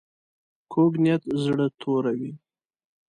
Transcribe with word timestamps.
کوږ 0.71 0.93
نیت 1.03 1.23
زړه 1.43 1.67
توروي 1.79 2.31